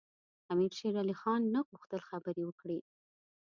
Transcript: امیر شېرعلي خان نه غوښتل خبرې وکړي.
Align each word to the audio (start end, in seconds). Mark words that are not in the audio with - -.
امیر 0.53 0.71
شېرعلي 0.79 1.15
خان 1.21 1.41
نه 1.53 1.59
غوښتل 1.69 2.01
خبرې 2.09 2.43
وکړي. 2.45 2.79